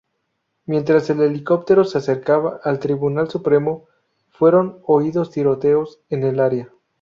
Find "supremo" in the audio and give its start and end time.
3.29-3.85